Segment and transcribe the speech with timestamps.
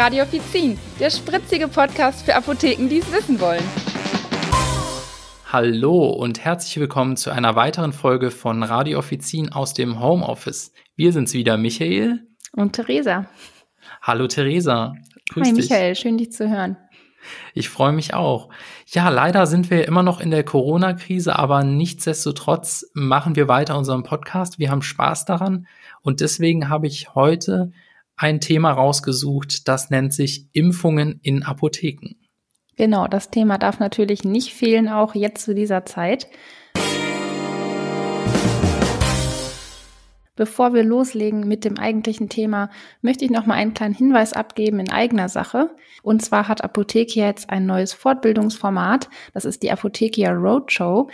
[0.00, 3.62] Radio Offizin, der spritzige Podcast für Apotheken, die es wissen wollen.
[5.52, 10.72] Hallo und herzlich willkommen zu einer weiteren Folge von Radio Offizin aus dem Homeoffice.
[10.96, 12.26] Wir sind's wieder, Michael.
[12.52, 13.26] Und Theresa.
[14.00, 14.94] Hallo Theresa.
[15.34, 15.68] Grüß Hi dich.
[15.68, 16.78] Michael, schön dich zu hören.
[17.52, 18.48] Ich freue mich auch.
[18.86, 24.04] Ja, leider sind wir immer noch in der Corona-Krise, aber nichtsdestotrotz machen wir weiter unseren
[24.04, 24.58] Podcast.
[24.58, 25.66] Wir haben Spaß daran
[26.00, 27.72] und deswegen habe ich heute
[28.20, 32.16] ein Thema rausgesucht, das nennt sich Impfungen in Apotheken.
[32.76, 36.26] Genau, das Thema darf natürlich nicht fehlen, auch jetzt zu dieser Zeit.
[40.36, 42.70] Bevor wir loslegen mit dem eigentlichen Thema,
[43.00, 45.70] möchte ich noch mal einen kleinen Hinweis abgeben in eigener Sache.
[46.02, 49.08] Und zwar hat Apothekia jetzt ein neues Fortbildungsformat.
[49.32, 51.08] Das ist die Apothekia Roadshow.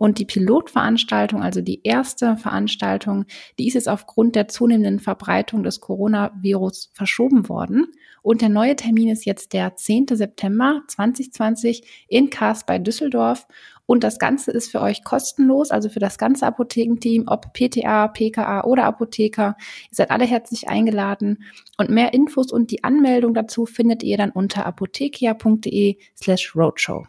[0.00, 3.26] Und die Pilotveranstaltung, also die erste Veranstaltung,
[3.58, 7.86] die ist jetzt aufgrund der zunehmenden Verbreitung des Coronavirus verschoben worden.
[8.22, 10.06] Und der neue Termin ist jetzt der 10.
[10.12, 13.46] September 2020 in Kars bei Düsseldorf.
[13.84, 18.64] Und das Ganze ist für euch kostenlos, also für das ganze Apothekenteam, ob PTA, PKA
[18.64, 19.54] oder Apotheker.
[19.90, 21.44] Ihr seid alle herzlich eingeladen.
[21.76, 27.04] Und mehr Infos und die Anmeldung dazu findet ihr dann unter apothekia.de slash roadshow.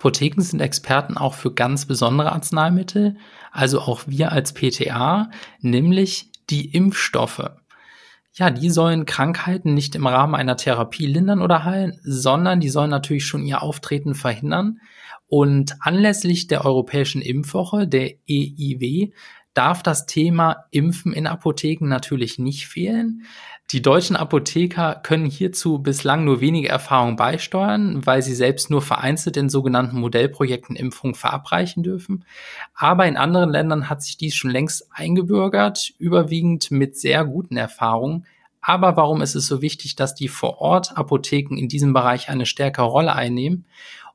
[0.00, 3.18] Apotheken sind Experten auch für ganz besondere Arzneimittel,
[3.52, 7.50] also auch wir als PTA, nämlich die Impfstoffe.
[8.32, 12.88] Ja, die sollen Krankheiten nicht im Rahmen einer Therapie lindern oder heilen, sondern die sollen
[12.88, 14.80] natürlich schon ihr Auftreten verhindern.
[15.26, 19.12] Und anlässlich der Europäischen Impfwoche, der EIW,
[19.54, 23.24] darf das Thema Impfen in Apotheken natürlich nicht fehlen.
[23.70, 29.36] Die deutschen Apotheker können hierzu bislang nur wenige Erfahrungen beisteuern, weil sie selbst nur vereinzelt
[29.36, 32.24] in sogenannten Modellprojekten Impfungen verabreichen dürfen.
[32.74, 38.26] Aber in anderen Ländern hat sich dies schon längst eingebürgert, überwiegend mit sehr guten Erfahrungen.
[38.60, 43.14] Aber warum ist es so wichtig, dass die Vor-Ort-Apotheken in diesem Bereich eine stärkere Rolle
[43.14, 43.66] einnehmen?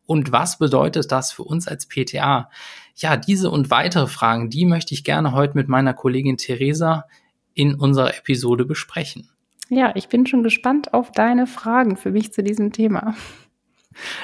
[0.05, 2.49] Und was bedeutet das für uns als PTA?
[2.95, 7.05] Ja, diese und weitere Fragen, die möchte ich gerne heute mit meiner Kollegin Theresa
[7.53, 9.29] in unserer Episode besprechen.
[9.69, 13.15] Ja, ich bin schon gespannt auf deine Fragen für mich zu diesem Thema.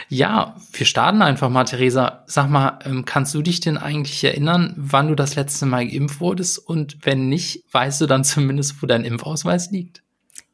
[0.09, 2.23] Ja, wir starten einfach mal, Theresa.
[2.27, 6.19] Sag mal, ähm, kannst du dich denn eigentlich erinnern, wann du das letzte Mal geimpft
[6.19, 6.59] wurdest?
[6.59, 10.03] Und wenn nicht, weißt du dann zumindest, wo dein Impfausweis liegt?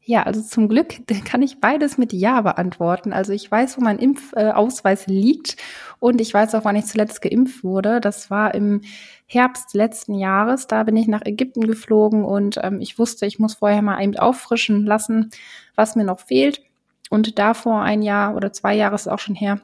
[0.09, 0.95] Ja, also zum Glück
[1.25, 3.11] kann ich beides mit Ja beantworten.
[3.11, 5.57] Also ich weiß, wo mein Impfausweis liegt
[5.99, 7.99] und ich weiß auch, wann ich zuletzt geimpft wurde.
[7.99, 8.81] Das war im
[9.25, 10.65] Herbst letzten Jahres.
[10.67, 14.15] Da bin ich nach Ägypten geflogen und ähm, ich wusste, ich muss vorher mal eben
[14.15, 15.29] auffrischen lassen,
[15.75, 16.61] was mir noch fehlt.
[17.09, 19.59] Und davor ein Jahr oder zwei Jahre ist auch schon her,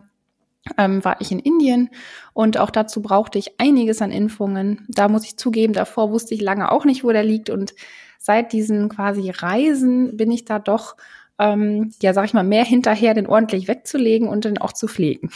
[0.77, 1.89] ähm, war ich in Indien
[2.33, 4.85] und auch dazu brauchte ich einiges an Impfungen.
[4.89, 7.73] Da muss ich zugeben, davor wusste ich lange auch nicht, wo der liegt und
[8.23, 10.95] seit diesen quasi Reisen bin ich da doch,
[11.37, 15.29] ähm, ja, sag ich mal, mehr hinterher, den ordentlich wegzulegen und den auch zu pflegen.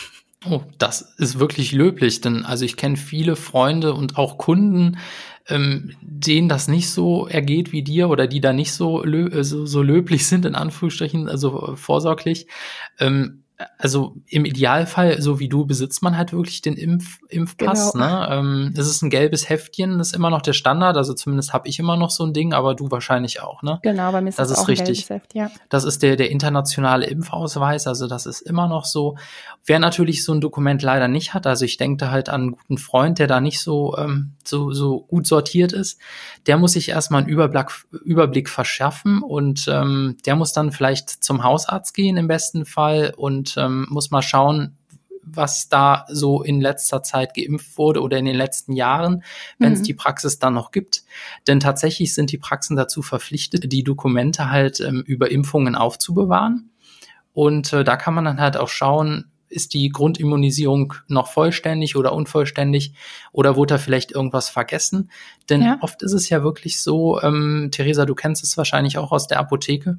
[0.50, 5.00] Oh, das ist wirklich löblich, denn also ich kenne viele Freunde und auch Kunden,
[5.50, 9.66] ähm, denen das nicht so ergeht wie dir oder die da nicht so, lö so,
[9.66, 12.48] so löblich sind, in Anführungsstrichen, also vorsorglich.
[13.00, 13.44] Ähm,
[13.80, 17.94] also im Idealfall, so wie du, besitzt man halt wirklich den Impf Impfpass.
[17.94, 18.06] Genau.
[18.06, 18.28] Ne?
[18.30, 20.96] Ähm, es ist ein gelbes Heftchen, das ist immer noch der Standard.
[20.96, 23.80] Also zumindest habe ich immer noch so ein Ding, aber du wahrscheinlich auch, ne?
[23.82, 24.88] Genau, bei mir ist das, das ist auch richtig.
[24.88, 25.52] ein gelbes Heft, ja.
[25.70, 29.18] Das ist der, der internationale Impfausweis, also das ist immer noch so.
[29.66, 32.78] Wer natürlich so ein Dokument leider nicht hat, also ich denke halt an einen guten
[32.78, 36.00] Freund, der da nicht so, ähm, so, so gut sortiert ist,
[36.46, 37.68] der muss sich erstmal einen Überblick,
[38.04, 43.47] Überblick verschaffen und ähm, der muss dann vielleicht zum Hausarzt gehen im besten Fall und
[43.48, 44.78] und ähm, muss mal schauen,
[45.30, 49.24] was da so in letzter Zeit geimpft wurde oder in den letzten Jahren,
[49.60, 49.84] wenn es mhm.
[49.84, 51.04] die Praxis dann noch gibt.
[51.48, 56.70] Denn tatsächlich sind die Praxen dazu verpflichtet, die Dokumente halt ähm, über Impfungen aufzubewahren.
[57.34, 62.14] Und äh, da kann man dann halt auch schauen, ist die Grundimmunisierung noch vollständig oder
[62.14, 62.94] unvollständig
[63.32, 65.12] oder wurde da vielleicht irgendwas vergessen?
[65.50, 65.78] Denn ja.
[65.82, 69.40] oft ist es ja wirklich so, ähm, Theresa, du kennst es wahrscheinlich auch aus der
[69.40, 69.98] Apotheke,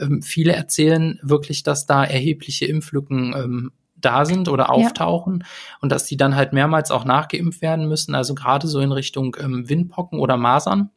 [0.00, 5.46] ähm, viele erzählen wirklich, dass da erhebliche Impflücken ähm, da sind oder auftauchen ja.
[5.80, 9.36] und dass die dann halt mehrmals auch nachgeimpft werden müssen, also gerade so in Richtung
[9.40, 10.90] ähm, Windpocken oder Masern.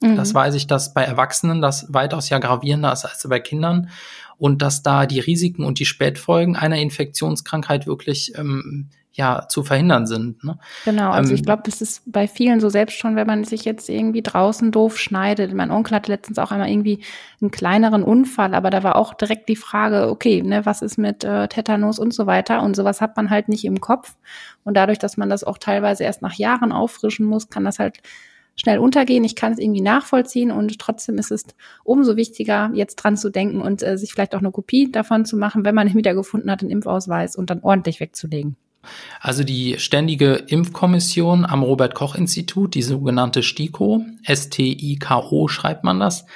[0.00, 0.16] Mhm.
[0.16, 3.88] Das weiß ich, dass bei Erwachsenen das weitaus ja gravierender ist als bei Kindern
[4.38, 10.06] und dass da die Risiken und die Spätfolgen einer Infektionskrankheit wirklich ähm, ja zu verhindern
[10.06, 10.42] sind.
[10.42, 10.58] Ne?
[10.84, 13.64] Genau, also ähm, ich glaube, das ist bei vielen so selbst schon, wenn man sich
[13.64, 15.54] jetzt irgendwie draußen doof schneidet.
[15.54, 17.00] Mein Onkel hatte letztens auch einmal irgendwie
[17.40, 21.22] einen kleineren Unfall, aber da war auch direkt die Frage, okay, ne, was ist mit
[21.22, 24.16] äh, Tetanus und so weiter und sowas hat man halt nicht im Kopf
[24.64, 28.00] und dadurch, dass man das auch teilweise erst nach Jahren auffrischen muss, kann das halt
[28.56, 29.24] schnell untergehen.
[29.24, 31.44] Ich kann es irgendwie nachvollziehen und trotzdem ist es
[31.82, 35.36] umso wichtiger, jetzt dran zu denken und äh, sich vielleicht auch eine Kopie davon zu
[35.36, 38.56] machen, wenn man ihn wieder gefunden hat, den Impfausweis und dann ordentlich wegzulegen.
[39.20, 46.26] Also die Ständige Impfkommission am Robert Koch Institut, die sogenannte STIKO, S-T-I-K-O schreibt man das,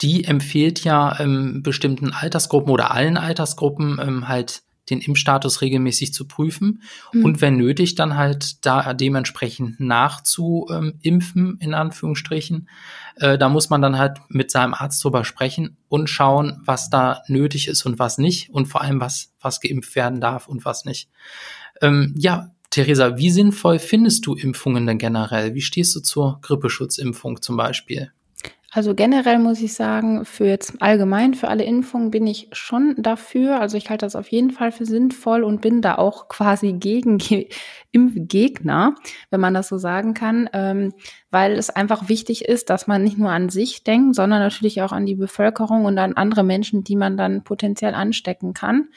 [0.00, 6.26] die empfiehlt ja ähm, bestimmten Altersgruppen oder allen Altersgruppen ähm, halt den Impfstatus regelmäßig zu
[6.26, 6.82] prüfen
[7.12, 7.24] mhm.
[7.24, 12.68] und wenn nötig dann halt da dementsprechend nachzuimpfen, in Anführungsstrichen.
[13.16, 17.22] Äh, da muss man dann halt mit seinem Arzt drüber sprechen und schauen, was da
[17.28, 20.84] nötig ist und was nicht und vor allem, was, was geimpft werden darf und was
[20.84, 21.08] nicht.
[21.80, 25.54] Ähm, ja, Theresa, wie sinnvoll findest du Impfungen denn generell?
[25.54, 28.12] Wie stehst du zur Grippeschutzimpfung zum Beispiel?
[28.72, 33.60] Also generell muss ich sagen, für jetzt allgemein, für alle Impfungen bin ich schon dafür.
[33.60, 37.18] Also ich halte das auf jeden Fall für sinnvoll und bin da auch quasi gegen
[37.92, 38.94] Impfgegner,
[39.30, 40.92] wenn man das so sagen kann, ähm,
[41.30, 44.92] weil es einfach wichtig ist, dass man nicht nur an sich denkt, sondern natürlich auch
[44.92, 48.88] an die Bevölkerung und an andere Menschen, die man dann potenziell anstecken kann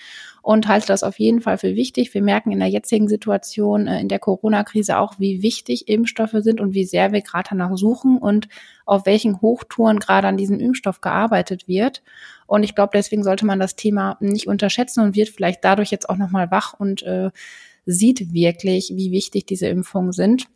[0.44, 2.14] und halte das auf jeden Fall für wichtig.
[2.14, 6.60] Wir merken in der jetzigen Situation, äh, in der Corona-Krise auch, wie wichtig Impfstoffe sind
[6.60, 8.50] und wie sehr wir gerade danach suchen und
[8.86, 12.04] auf welchen Hochtouren gerade an diesem Impfstoff gearbeitet wird.
[12.46, 16.10] Und ich glaube, deswegen sollte man das Thema nicht unterschätzen und wird vielleicht dadurch jetzt
[16.10, 17.32] auch nochmal wach und äh,
[17.86, 20.48] sieht wirklich, wie wichtig diese Impfungen sind.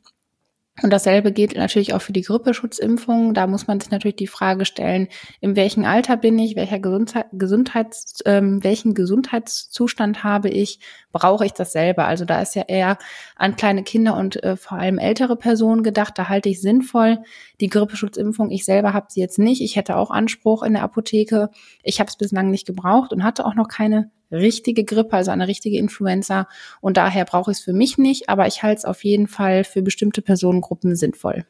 [0.83, 3.33] Und dasselbe gilt natürlich auch für die Grippeschutzimpfung.
[3.33, 5.07] Da muss man sich natürlich die Frage stellen,
[5.41, 10.79] in welchem Alter bin ich, welcher Gesundheit, Gesundheits, ähm, welchen Gesundheitszustand habe ich,
[11.11, 12.05] brauche ich das selber?
[12.05, 12.99] Also da ist ja eher
[13.35, 16.13] an kleine Kinder und äh, vor allem ältere Personen gedacht.
[16.19, 17.23] Da halte ich sinnvoll
[17.59, 18.51] die Grippeschutzimpfung.
[18.51, 19.61] Ich selber habe sie jetzt nicht.
[19.61, 21.49] Ich hätte auch Anspruch in der Apotheke.
[21.81, 25.47] Ich habe es bislang nicht gebraucht und hatte auch noch keine richtige Grippe, also eine
[25.47, 26.47] richtige Influenza.
[26.81, 29.63] Und daher brauche ich es für mich nicht, aber ich halte es auf jeden Fall
[29.63, 31.45] für bestimmte Personengruppen sinnvoll.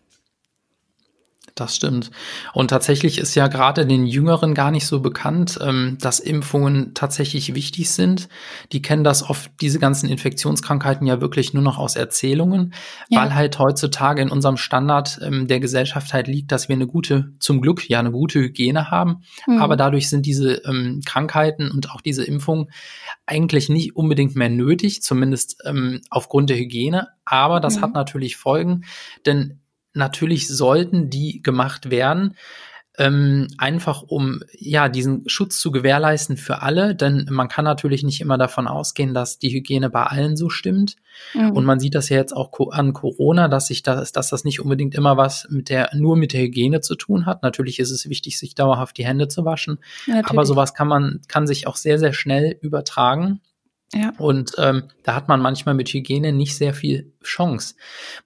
[1.58, 2.12] Das stimmt.
[2.54, 7.56] Und tatsächlich ist ja gerade den Jüngeren gar nicht so bekannt, ähm, dass Impfungen tatsächlich
[7.56, 8.30] wichtig sind.
[8.74, 12.76] Die kennen das oft, diese ganzen Infektionskrankheiten ja wirklich nur noch aus Erzählungen,
[13.10, 13.22] ja.
[13.22, 17.34] weil halt heutzutage in unserem Standard ähm, der Gesellschaft halt liegt, dass wir eine gute,
[17.40, 19.24] zum Glück ja eine gute Hygiene haben.
[19.48, 19.58] Mhm.
[19.58, 22.70] Aber dadurch sind diese ähm, Krankheiten und auch diese Impfungen
[23.26, 25.58] eigentlich nicht unbedingt mehr nötig, zumindest
[26.10, 27.08] aufgrund der Hygiene.
[27.26, 27.82] Aber das mhm.
[27.82, 28.86] hat natürlich Folgen,
[29.26, 29.60] denn
[29.98, 32.36] natürlich sollten die gemacht werden,
[33.00, 38.22] ähm, einfach um ja diesen Schutz zu gewährleisten für alle, denn man kann natürlich nicht
[38.22, 40.96] immer davon ausgehen, dass die Hygiene bei allen so stimmt.
[41.36, 41.52] Mhm.
[41.52, 44.60] Und man sieht das ja jetzt auch an Corona, dass sich das, dass das nicht
[44.60, 47.44] unbedingt immer was mit der nur mit der Hygiene zu tun hat.
[47.44, 49.78] Natürlich ist es wichtig, sich dauerhaft die Hände zu waschen,
[50.08, 53.42] ja, aber sowas kann man kann sich auch sehr sehr schnell übertragen.
[53.94, 54.12] Ja.
[54.18, 57.76] Und ähm, da hat man manchmal mit Hygiene nicht sehr viel Chance.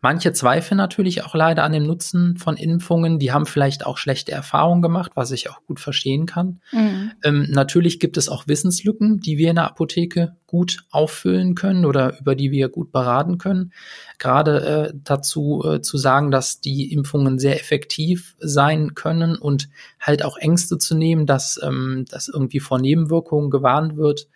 [0.01, 3.19] Manche zweifeln natürlich auch leider an dem Nutzen von Impfungen.
[3.19, 6.61] Die haben vielleicht auch schlechte Erfahrungen gemacht, was ich auch gut verstehen kann.
[6.71, 7.11] Mhm.
[7.23, 12.19] Ähm, natürlich gibt es auch Wissenslücken, die wir in der Apotheke gut auffüllen können oder
[12.19, 13.71] über die wir gut beraten können.
[14.17, 19.69] Gerade äh, dazu äh, zu sagen, dass die Impfungen sehr effektiv sein können und
[19.99, 24.27] halt auch Ängste zu nehmen, dass, ähm, dass irgendwie vor Nebenwirkungen gewarnt wird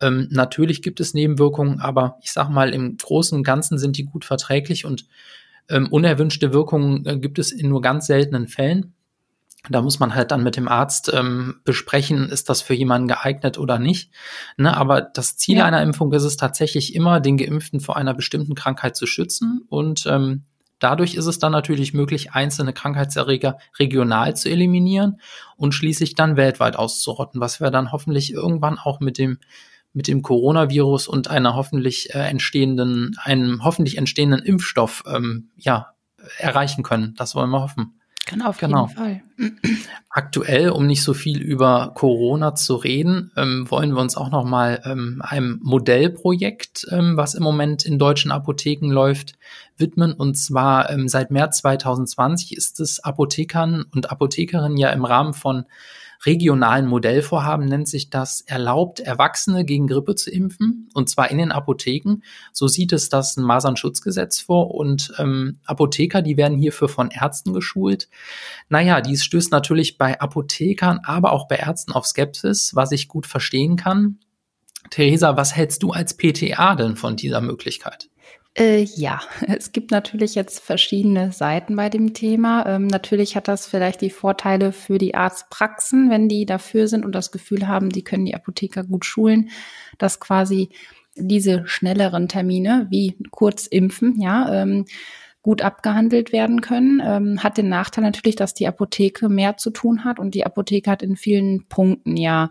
[0.00, 4.04] ähm, natürlich gibt es Nebenwirkungen, aber ich sag mal, im Großen und Ganzen sind die
[4.04, 5.06] gut verträglich und
[5.68, 8.94] ähm, unerwünschte Wirkungen äh, gibt es in nur ganz seltenen Fällen.
[9.68, 13.58] Da muss man halt dann mit dem Arzt ähm, besprechen, ist das für jemanden geeignet
[13.58, 14.10] oder nicht.
[14.56, 15.64] Ne, aber das Ziel ja.
[15.64, 19.66] einer Impfung ist es tatsächlich immer, den Geimpften vor einer bestimmten Krankheit zu schützen.
[19.68, 20.44] Und ähm,
[20.78, 25.20] dadurch ist es dann natürlich möglich, einzelne Krankheitserreger regional zu eliminieren
[25.56, 29.38] und schließlich dann weltweit auszurotten, was wir dann hoffentlich irgendwann auch mit dem
[29.92, 35.94] mit dem Coronavirus und einer hoffentlich äh, entstehenden, einem hoffentlich entstehenden Impfstoff ähm, ja,
[36.38, 37.14] erreichen können.
[37.16, 37.98] Das wollen wir hoffen.
[38.28, 38.88] Genau, auf genau.
[38.88, 39.22] jeden Fall.
[40.10, 44.44] Aktuell, um nicht so viel über Corona zu reden, ähm, wollen wir uns auch noch
[44.44, 49.38] mal ähm, einem Modellprojekt, ähm, was im Moment in deutschen Apotheken läuft,
[49.78, 50.12] widmen.
[50.12, 55.64] Und zwar ähm, seit März 2020 ist es Apothekern und Apothekerinnen ja im Rahmen von
[56.24, 61.52] regionalen Modellvorhaben nennt sich das erlaubt, Erwachsene gegen Grippe zu impfen, und zwar in den
[61.52, 62.22] Apotheken.
[62.52, 68.08] So sieht es das Masernschutzgesetz vor und ähm, Apotheker, die werden hierfür von Ärzten geschult.
[68.68, 73.26] Naja, dies stößt natürlich bei Apothekern, aber auch bei Ärzten auf Skepsis, was ich gut
[73.26, 74.18] verstehen kann.
[74.90, 78.08] Theresa, was hältst du als PTA denn von dieser Möglichkeit?
[78.58, 82.66] Äh, ja, es gibt natürlich jetzt verschiedene Seiten bei dem Thema.
[82.66, 87.12] Ähm, natürlich hat das vielleicht die Vorteile für die Arztpraxen, wenn die dafür sind und
[87.12, 89.50] das Gefühl haben, die können die Apotheker gut schulen,
[89.98, 90.70] dass quasi
[91.14, 94.84] diese schnelleren Termine wie kurz impfen, ja, ähm,
[95.42, 97.00] gut abgehandelt werden können.
[97.04, 100.90] Ähm, hat den Nachteil natürlich, dass die Apotheke mehr zu tun hat und die Apotheke
[100.90, 102.50] hat in vielen Punkten ja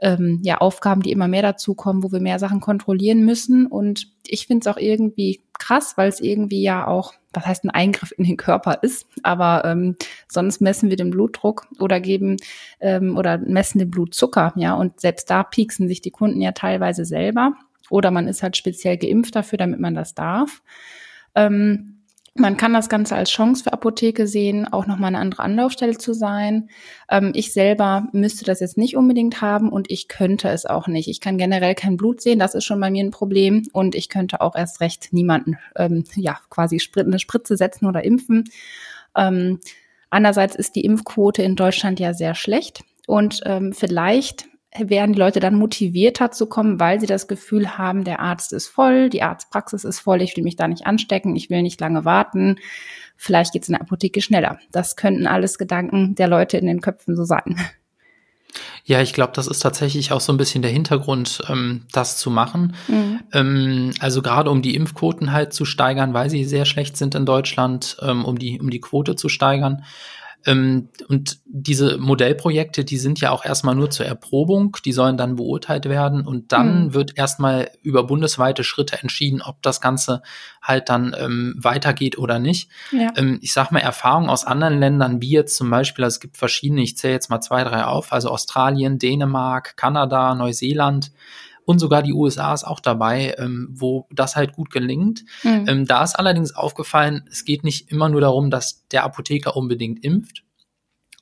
[0.00, 3.66] ähm, ja Aufgaben, die immer mehr dazukommen, wo wir mehr Sachen kontrollieren müssen.
[3.66, 7.70] Und ich finde es auch irgendwie krass, weil es irgendwie ja auch, was heißt ein
[7.70, 9.96] Eingriff in den Körper ist, aber ähm,
[10.28, 12.36] sonst messen wir den Blutdruck oder geben
[12.80, 17.04] ähm, oder messen den Blutzucker, ja, und selbst da pieksen sich die Kunden ja teilweise
[17.04, 17.52] selber.
[17.90, 20.62] Oder man ist halt speziell geimpft dafür, damit man das darf.
[21.34, 21.99] Ähm,
[22.34, 26.12] man kann das Ganze als Chance für Apotheke sehen, auch nochmal eine andere Anlaufstelle zu
[26.12, 26.70] sein.
[27.10, 31.08] Ähm, ich selber müsste das jetzt nicht unbedingt haben und ich könnte es auch nicht.
[31.08, 34.08] Ich kann generell kein Blut sehen, das ist schon bei mir ein Problem und ich
[34.08, 38.48] könnte auch erst recht niemanden, ähm, ja, quasi eine Spritze setzen oder impfen.
[39.16, 39.58] Ähm,
[40.08, 45.40] andererseits ist die Impfquote in Deutschland ja sehr schlecht und ähm, vielleicht werden die Leute
[45.40, 49.84] dann motivierter zu kommen, weil sie das Gefühl haben, der Arzt ist voll, die Arztpraxis
[49.84, 52.56] ist voll, ich will mich da nicht anstecken, ich will nicht lange warten,
[53.16, 54.58] vielleicht geht es in der Apotheke schneller.
[54.70, 57.56] Das könnten alles Gedanken der Leute in den Köpfen so sein.
[58.84, 62.30] Ja, ich glaube, das ist tatsächlich auch so ein bisschen der Hintergrund, ähm, das zu
[62.30, 62.74] machen.
[62.88, 63.20] Mhm.
[63.32, 67.26] Ähm, also gerade um die Impfquoten halt zu steigern, weil sie sehr schlecht sind in
[67.26, 69.84] Deutschland, ähm, um die um die Quote zu steigern.
[70.46, 75.36] Ähm, und diese Modellprojekte, die sind ja auch erstmal nur zur Erprobung, die sollen dann
[75.36, 76.94] beurteilt werden und dann mhm.
[76.94, 80.22] wird erstmal über bundesweite Schritte entschieden, ob das Ganze
[80.62, 82.70] halt dann ähm, weitergeht oder nicht.
[82.90, 83.12] Ja.
[83.16, 86.36] Ähm, ich sag mal, Erfahrungen aus anderen Ländern, wie jetzt zum Beispiel, also es gibt
[86.36, 91.12] verschiedene, ich zähle jetzt mal zwei, drei auf, also Australien, Dänemark, Kanada, Neuseeland,
[91.64, 95.24] und sogar die USA ist auch dabei, ähm, wo das halt gut gelingt.
[95.42, 95.64] Mhm.
[95.68, 100.04] Ähm, da ist allerdings aufgefallen, es geht nicht immer nur darum, dass der Apotheker unbedingt
[100.04, 100.44] impft,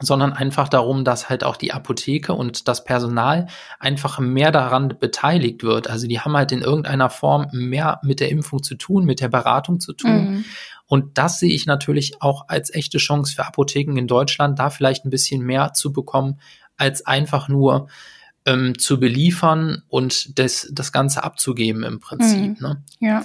[0.01, 3.49] sondern einfach darum, dass halt auch die Apotheke und das Personal
[3.81, 5.91] einfach mehr daran beteiligt wird.
[5.91, 9.29] Also die haben halt in irgendeiner Form mehr mit der Impfung zu tun, mit der
[9.29, 10.31] Beratung zu tun.
[10.31, 10.45] Mhm.
[10.87, 15.05] Und das sehe ich natürlich auch als echte Chance für Apotheken in Deutschland, da vielleicht
[15.05, 16.39] ein bisschen mehr zu bekommen,
[16.77, 17.89] als einfach nur
[18.47, 22.61] ähm, zu beliefern und das, das Ganze abzugeben im Prinzip.
[22.61, 22.67] Mhm.
[22.67, 22.83] Ne?
[23.01, 23.25] Ja.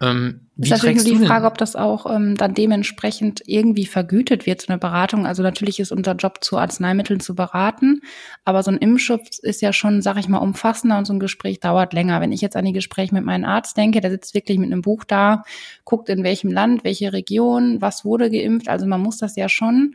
[0.00, 4.62] Ähm, ist natürlich nur die Frage, ob das auch ähm, dann dementsprechend irgendwie vergütet wird,
[4.62, 5.26] so eine Beratung.
[5.26, 8.02] Also natürlich ist unser Job zu Arzneimitteln zu beraten,
[8.44, 11.58] aber so ein Impfschutz ist ja schon, sag ich mal, umfassender und so ein Gespräch
[11.58, 12.20] dauert länger.
[12.20, 14.82] Wenn ich jetzt an die Gespräche mit meinem Arzt denke, der sitzt wirklich mit einem
[14.82, 15.42] Buch da,
[15.84, 18.68] guckt in welchem Land, welche Region, was wurde geimpft.
[18.68, 19.94] Also man muss das ja schon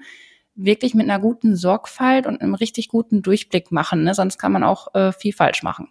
[0.55, 4.03] wirklich mit einer guten Sorgfalt und einem richtig guten Durchblick machen.
[4.03, 4.13] Ne?
[4.13, 5.87] Sonst kann man auch äh, viel falsch machen.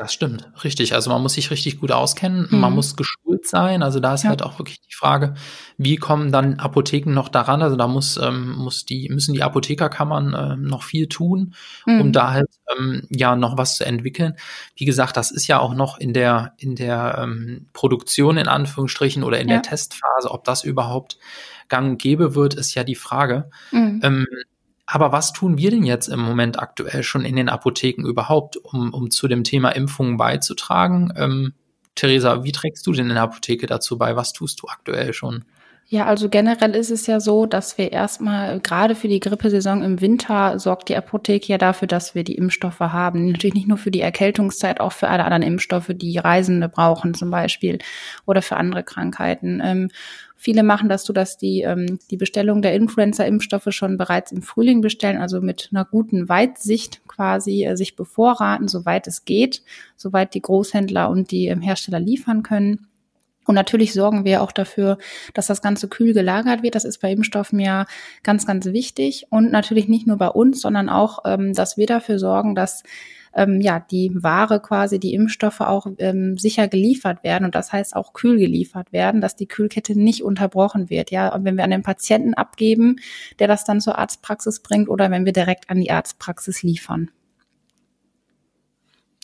[0.00, 0.94] Das stimmt, richtig.
[0.94, 2.60] Also man muss sich richtig gut auskennen, mhm.
[2.60, 3.82] man muss geschult sein.
[3.82, 4.30] Also da ist ja.
[4.30, 5.34] halt auch wirklich die Frage,
[5.76, 7.60] wie kommen dann Apotheken noch daran?
[7.60, 11.54] Also da muss, ähm, muss die, müssen die Apothekerkammern ähm, noch viel tun,
[11.84, 12.00] mhm.
[12.00, 14.36] um da halt ähm, ja noch was zu entwickeln.
[14.74, 19.22] Wie gesagt, das ist ja auch noch in der, in der ähm, Produktion in Anführungsstrichen
[19.22, 19.56] oder in ja.
[19.56, 21.18] der Testphase, ob das überhaupt
[21.70, 23.48] gang und gäbe wird, ist ja die Frage.
[23.72, 24.00] Mhm.
[24.02, 24.26] Ähm,
[24.84, 28.92] aber was tun wir denn jetzt im Moment aktuell schon in den Apotheken überhaupt, um,
[28.92, 31.12] um zu dem Thema Impfungen beizutragen?
[31.16, 31.54] Ähm,
[31.94, 34.16] Theresa, wie trägst du denn in der Apotheke dazu bei?
[34.16, 35.44] Was tust du aktuell schon?
[35.92, 40.00] Ja, also generell ist es ja so, dass wir erstmal, gerade für die Grippesaison im
[40.00, 43.32] Winter, sorgt die Apotheke ja dafür, dass wir die Impfstoffe haben.
[43.32, 47.32] Natürlich nicht nur für die Erkältungszeit, auch für alle anderen Impfstoffe, die Reisende brauchen zum
[47.32, 47.78] Beispiel
[48.24, 49.60] oder für andere Krankheiten.
[49.64, 49.88] Ähm,
[50.42, 54.80] Viele machen das so, dass die ähm, die Bestellung der Influenza-Impfstoffe schon bereits im Frühling
[54.80, 59.62] bestellen, also mit einer guten Weitsicht quasi äh, sich bevorraten, soweit es geht,
[59.96, 62.86] soweit die Großhändler und die ähm, Hersteller liefern können.
[63.50, 64.96] Und natürlich sorgen wir auch dafür,
[65.34, 66.76] dass das Ganze kühl gelagert wird.
[66.76, 67.86] Das ist bei Impfstoffen ja
[68.22, 69.26] ganz, ganz wichtig.
[69.28, 72.84] Und natürlich nicht nur bei uns, sondern auch, ähm, dass wir dafür sorgen, dass
[73.34, 77.96] ähm, ja die Ware quasi, die Impfstoffe auch ähm, sicher geliefert werden und das heißt
[77.96, 81.10] auch kühl geliefert werden, dass die Kühlkette nicht unterbrochen wird.
[81.10, 83.00] Ja, und wenn wir an den Patienten abgeben,
[83.40, 87.10] der das dann zur Arztpraxis bringt oder wenn wir direkt an die Arztpraxis liefern.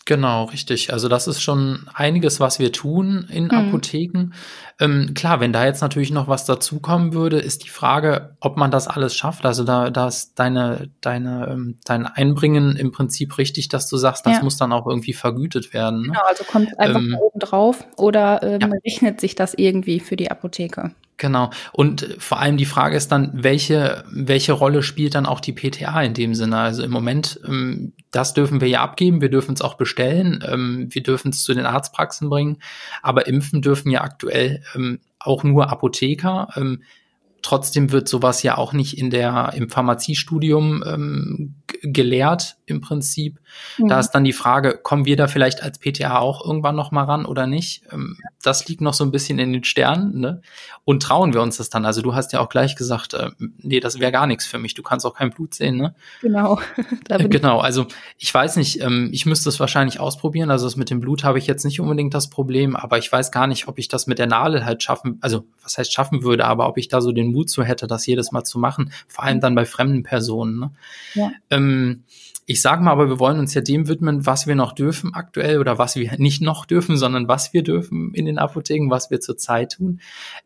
[0.06, 0.92] Genau, richtig.
[0.92, 3.50] Also das ist schon einiges, was wir tun in mhm.
[3.50, 4.30] Apotheken.
[4.78, 8.70] Ähm, klar, wenn da jetzt natürlich noch was dazukommen würde, ist die Frage, ob man
[8.70, 9.44] das alles schafft.
[9.44, 14.24] Also da, da ist deine, deine, ähm, dein Einbringen im Prinzip richtig, dass du sagst,
[14.26, 14.44] das ja.
[14.44, 16.02] muss dann auch irgendwie vergütet werden.
[16.02, 16.08] Ne?
[16.08, 18.68] Genau, also kommt einfach ähm, oben drauf oder ähm, ja.
[18.84, 20.92] rechnet sich das irgendwie für die Apotheke?
[21.18, 21.50] Genau.
[21.72, 26.02] Und vor allem die Frage ist dann, welche, welche Rolle spielt dann auch die PTA
[26.02, 26.58] in dem Sinne?
[26.58, 30.88] Also im Moment, ähm, das dürfen wir ja abgeben, wir dürfen es auch bestellen, ähm,
[30.90, 32.58] wir dürfen es zu den Arztpraxen bringen,
[33.02, 36.48] aber impfen dürfen ja aktuell ähm, auch nur Apotheker.
[37.42, 43.38] Trotzdem wird sowas ja auch nicht in der, im Pharmaziestudium ähm, gelehrt im Prinzip.
[43.78, 43.88] Mhm.
[43.88, 47.04] Da ist dann die Frage, kommen wir da vielleicht als PTA auch irgendwann noch mal
[47.04, 47.82] ran oder nicht?
[47.92, 50.20] Ähm, das liegt noch so ein bisschen in den Sternen.
[50.20, 50.42] Ne?
[50.84, 51.84] Und trauen wir uns das dann?
[51.84, 54.74] Also du hast ja auch gleich gesagt, äh, nee, das wäre gar nichts für mich.
[54.74, 55.76] Du kannst auch kein Blut sehen.
[55.76, 55.94] Ne?
[56.20, 56.60] Genau.
[57.08, 57.58] äh, genau.
[57.58, 57.86] Also
[58.18, 58.80] ich weiß nicht.
[58.80, 60.50] Ähm, ich müsste es wahrscheinlich ausprobieren.
[60.50, 63.30] Also das mit dem Blut habe ich jetzt nicht unbedingt das Problem, aber ich weiß
[63.30, 65.18] gar nicht, ob ich das mit der Nadel halt schaffen.
[65.20, 68.06] Also was heißt schaffen würde, aber ob ich da so den Mut zu hätte, das
[68.06, 68.92] jedes Mal zu machen.
[69.08, 70.58] Vor allem dann bei fremden Personen.
[70.58, 70.70] Ne?
[71.14, 71.30] Ja.
[71.50, 71.65] Ähm,
[72.46, 75.58] ich sage mal, aber wir wollen uns ja dem widmen, was wir noch dürfen aktuell
[75.58, 79.20] oder was wir nicht noch dürfen, sondern was wir dürfen in den Apotheken, was wir
[79.20, 80.00] zurzeit tun.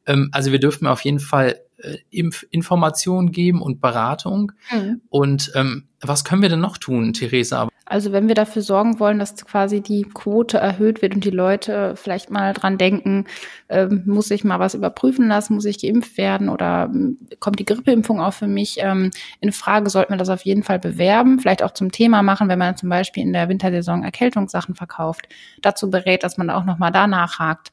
[0.07, 4.53] Ähm, also wir dürfen auf jeden Fall äh, Informationen geben und Beratung.
[4.73, 5.03] Mhm.
[5.11, 7.69] Und ähm, was können wir denn noch tun, Theresa?
[7.91, 11.97] Also wenn wir dafür sorgen wollen, dass quasi die Quote erhöht wird und die Leute
[11.97, 13.25] vielleicht mal dran denken,
[13.69, 17.65] ähm, muss ich mal was überprüfen lassen, muss ich geimpft werden oder ähm, kommt die
[17.65, 21.65] Grippeimpfung auch für mich ähm, in Frage, sollten wir das auf jeden Fall bewerben, vielleicht
[21.65, 25.29] auch zum Thema machen, wenn man zum Beispiel in der Wintersaison Erkältungssachen verkauft,
[25.61, 27.73] dazu berät, dass man auch nochmal da nachhakt,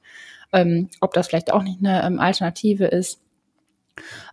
[0.52, 3.22] ähm, ob das vielleicht auch nicht eine ähm, Alternative ist.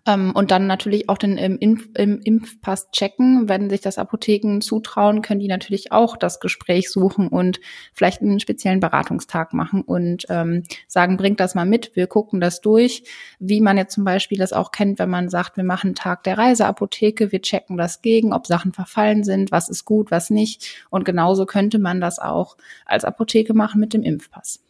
[0.07, 3.49] Ähm, und dann natürlich auch den im, Impf im Impfpass checken.
[3.49, 7.61] Wenn sich das Apotheken zutrauen, können die natürlich auch das Gespräch suchen und
[7.93, 12.61] vielleicht einen speziellen Beratungstag machen und ähm, sagen, bringt das mal mit, wir gucken das
[12.61, 13.05] durch.
[13.39, 16.39] Wie man jetzt zum Beispiel das auch kennt, wenn man sagt, wir machen Tag der
[16.39, 20.85] Reiseapotheke, wir checken das gegen, ob Sachen verfallen sind, was ist gut, was nicht.
[20.91, 22.57] Und genauso könnte man das auch
[22.87, 24.64] als Apotheke machen mit dem Impfpass.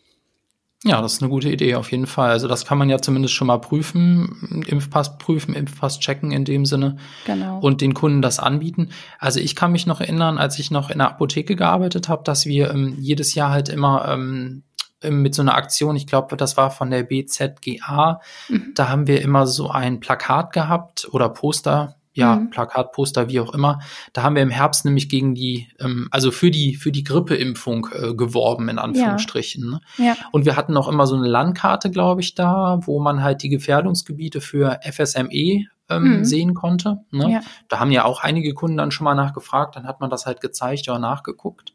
[0.87, 2.31] Ja, das ist eine gute Idee auf jeden Fall.
[2.31, 6.67] Also das kann man ja zumindest schon mal prüfen, Impfpass prüfen, Impfpass checken in dem
[6.67, 7.59] Sinne genau.
[7.59, 8.91] und den Kunden das anbieten.
[9.19, 12.45] Also ich kann mich noch erinnern, als ich noch in der Apotheke gearbeitet habe, dass
[12.45, 14.62] wir ähm, jedes Jahr halt immer ähm,
[15.03, 18.73] mit so einer Aktion, ich glaube, das war von der BZGA, mhm.
[18.75, 22.50] da haben wir immer so ein Plakat gehabt oder Poster, ja, mhm.
[22.50, 23.80] Plakat, Poster, wie auch immer.
[24.12, 27.88] Da haben wir im Herbst nämlich gegen die, ähm, also für die, für die Grippeimpfung
[27.92, 29.68] äh, geworben, in Anführungsstrichen.
[29.68, 29.80] Ne?
[29.99, 30.16] Ja.
[30.30, 33.49] Und wir hatten auch immer so eine Landkarte, glaube ich, da, wo man halt die
[33.49, 36.25] Gefährdungsgebiete für FSME ähm, mhm.
[36.25, 37.00] sehen konnte.
[37.11, 37.33] Ne?
[37.33, 37.40] Ja.
[37.68, 40.41] Da haben ja auch einige Kunden dann schon mal nachgefragt, dann hat man das halt
[40.41, 41.75] gezeigt oder nachgeguckt.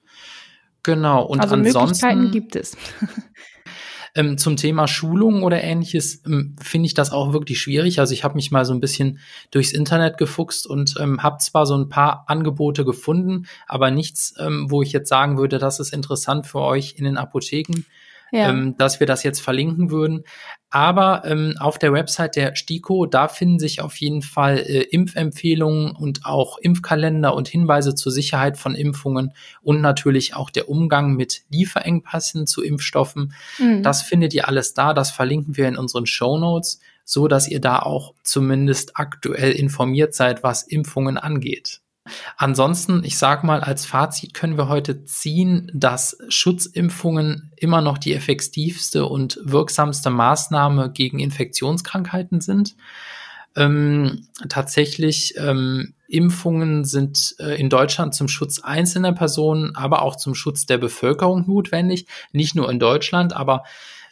[0.83, 1.23] Genau.
[1.23, 2.77] Und also ansonsten Möglichkeiten gibt es.
[4.15, 7.99] Ähm, zum Thema Schulung oder ähnliches ähm, finde ich das auch wirklich schwierig.
[7.99, 9.19] Also ich habe mich mal so ein bisschen
[9.51, 14.69] durchs Internet gefuchst und ähm, habe zwar so ein paar Angebote gefunden, aber nichts, ähm,
[14.69, 17.83] wo ich jetzt sagen würde, das ist interessant für euch in den Apotheken
[18.31, 18.49] ja.
[18.49, 20.23] ähm, dass wir das jetzt verlinken würden.
[20.71, 25.95] Aber ähm, auf der Website der STIKO, da finden sich auf jeden Fall äh, Impfempfehlungen
[25.95, 31.41] und auch Impfkalender und Hinweise zur Sicherheit von Impfungen und natürlich auch der Umgang mit
[31.49, 33.33] Lieferengpassen zu Impfstoffen.
[33.57, 33.81] Mhm.
[33.81, 37.59] Das findet ihr alles da, das verlinken wir in unseren Show Notes, so dass ihr
[37.59, 41.81] da auch zumindest aktuell informiert seid, was Impfungen angeht.
[42.37, 48.13] Ansonsten, ich sage mal, als Fazit können wir heute ziehen, dass Schutzimpfungen immer noch die
[48.13, 52.75] effektivste und wirksamste Maßnahme gegen Infektionskrankheiten sind.
[53.55, 60.33] Ähm, tatsächlich, ähm, Impfungen sind äh, in Deutschland zum Schutz einzelner Personen, aber auch zum
[60.33, 62.07] Schutz der Bevölkerung notwendig.
[62.31, 63.63] Nicht nur in Deutschland, aber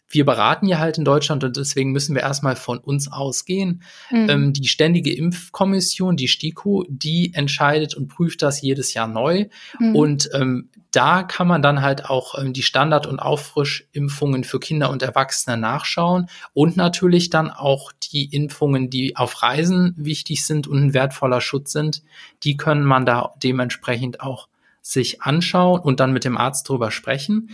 [0.10, 3.84] wir beraten ja halt in Deutschland und deswegen müssen wir erstmal von uns ausgehen.
[4.10, 4.30] Mhm.
[4.30, 9.48] Ähm, die ständige Impfkommission, die STIKO, die entscheidet und prüft das jedes Jahr neu.
[9.80, 9.96] Mhm.
[9.96, 14.90] Und ähm, da kann man dann halt auch ähm, die Standard- und Auffrischimpfungen für Kinder
[14.90, 20.78] und Erwachsene nachschauen und natürlich dann auch die Impfungen, die auf Reisen wichtig sind und
[20.82, 22.04] ein wertvoller Schutz sind,
[22.44, 24.48] die können man da dementsprechend auch
[24.82, 27.50] sich anschauen und dann mit dem Arzt drüber sprechen.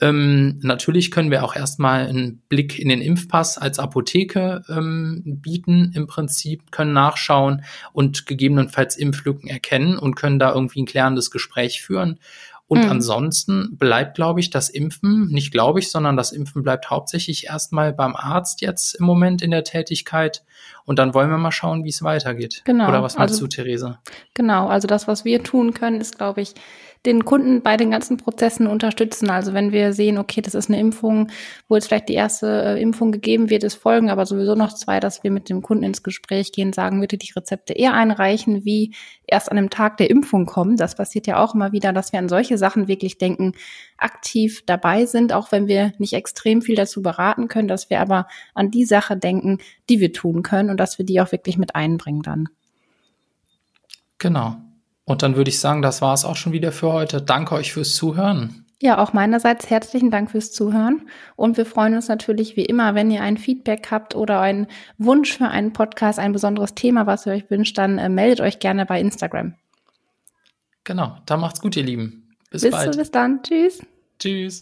[0.00, 5.92] Ähm, natürlich können wir auch erstmal einen Blick in den Impfpass als Apotheke ähm, bieten,
[5.94, 11.82] im Prinzip, können nachschauen und gegebenenfalls Impflücken erkennen und können da irgendwie ein klärendes Gespräch
[11.82, 12.18] führen.
[12.70, 12.90] Und mhm.
[12.90, 17.92] ansonsten bleibt, glaube ich, das Impfen, nicht glaube ich, sondern das Impfen bleibt hauptsächlich erstmal
[17.92, 20.44] beim Arzt jetzt im Moment in der Tätigkeit.
[20.84, 22.62] Und dann wollen wir mal schauen, wie es weitergeht.
[22.64, 22.88] Genau.
[22.88, 23.98] Oder was meinst also, du, Therese?
[24.34, 26.54] Genau, also das, was wir tun können, ist, glaube ich,
[27.06, 29.30] den Kunden bei den ganzen Prozessen unterstützen.
[29.30, 31.28] Also wenn wir sehen, okay, das ist eine Impfung,
[31.66, 35.00] wo jetzt vielleicht die erste äh, Impfung gegeben wird, es folgen aber sowieso noch zwei,
[35.00, 38.94] dass wir mit dem Kunden ins Gespräch gehen, sagen, bitte die Rezepte eher einreichen, wie
[39.26, 40.76] erst an dem Tag der Impfung kommen.
[40.76, 43.54] Das passiert ja auch immer wieder, dass wir an solche Sachen wirklich denken,
[43.96, 48.26] aktiv dabei sind, auch wenn wir nicht extrem viel dazu beraten können, dass wir aber
[48.54, 49.58] an die Sache denken,
[49.88, 52.48] die wir tun können und dass wir die auch wirklich mit einbringen dann.
[54.18, 54.56] Genau.
[55.10, 57.20] Und dann würde ich sagen, das war es auch schon wieder für heute.
[57.20, 58.64] Danke euch fürs Zuhören.
[58.80, 61.08] Ja, auch meinerseits herzlichen Dank fürs Zuhören.
[61.34, 64.68] Und wir freuen uns natürlich wie immer, wenn ihr ein Feedback habt oder einen
[64.98, 68.60] Wunsch für einen Podcast, ein besonderes Thema, was ihr euch wünscht, dann äh, meldet euch
[68.60, 69.54] gerne bei Instagram.
[70.84, 72.28] Genau, da macht's gut, ihr Lieben.
[72.52, 72.96] Bis, bis bald.
[72.96, 73.42] Bis dann.
[73.42, 73.80] Tschüss.
[74.20, 74.60] Tschüss.